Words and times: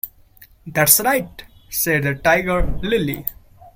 ‘That’s 0.65 0.99
right!’ 1.01 1.43
said 1.69 2.01
the 2.01 2.15
Tiger-lily. 2.15 3.23